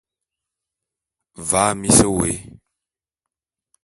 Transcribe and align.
Avaa 1.39 1.71
mis 1.79 1.99
wôé. 2.13 2.31